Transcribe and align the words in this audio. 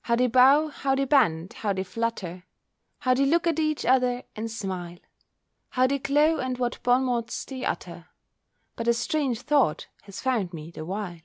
How 0.00 0.16
they 0.16 0.28
bow, 0.28 0.68
how 0.68 0.94
they 0.94 1.04
bend, 1.04 1.52
how 1.52 1.74
they 1.74 1.84
flutter, 1.84 2.46
How 3.00 3.12
they 3.12 3.26
look 3.26 3.46
at 3.46 3.58
each 3.58 3.84
other 3.84 4.22
and 4.34 4.50
smile, 4.50 4.96
How 5.68 5.86
they 5.86 5.98
glow, 5.98 6.38
and 6.38 6.56
what 6.56 6.82
bon 6.82 7.04
mots 7.04 7.44
they 7.44 7.66
utter! 7.66 8.06
But 8.76 8.88
a 8.88 8.94
strange 8.94 9.42
thought 9.42 9.88
has 10.04 10.22
found 10.22 10.54
me 10.54 10.70
the 10.70 10.86
while! 10.86 11.20